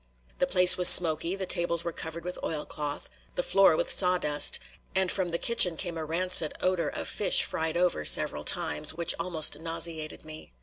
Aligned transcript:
The 0.39 0.47
place 0.47 0.77
was 0.79 0.87
smoky, 0.89 1.35
the 1.35 1.45
tables 1.45 1.83
were 1.83 1.91
covered 1.93 2.23
with 2.23 2.39
oilcloth, 2.43 3.07
the 3.35 3.43
floor 3.43 3.75
with 3.75 3.91
sawdust, 3.95 4.59
and 4.95 5.11
from 5.11 5.29
the 5.29 5.37
kitchen 5.37 5.77
came 5.77 5.95
a 5.95 6.03
rancid 6.03 6.55
odor 6.59 6.89
of 6.89 7.07
fish 7.07 7.43
fried 7.43 7.77
over 7.77 8.03
several 8.03 8.43
times, 8.43 8.95
which 8.95 9.13
almost 9.19 9.59
nauseated 9.59 10.25
me. 10.25 10.53